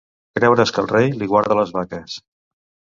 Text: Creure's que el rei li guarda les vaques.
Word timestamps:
Creure's 0.39 0.73
que 0.77 0.81
el 0.85 0.89
rei 0.93 1.07
li 1.21 1.29
guarda 1.35 1.61
les 1.63 1.77
vaques. 1.79 2.21